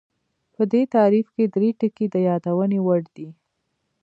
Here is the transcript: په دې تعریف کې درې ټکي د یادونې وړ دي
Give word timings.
په 0.55 0.63
دې 0.71 0.81
تعریف 0.95 1.27
کې 1.35 1.43
درې 1.55 1.69
ټکي 1.79 2.05
د 2.11 2.15
یادونې 2.29 2.79
وړ 2.87 3.01
دي 3.15 3.29